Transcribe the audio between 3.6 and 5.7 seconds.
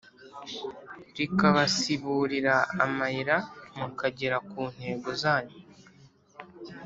mukagera kuntego zanyu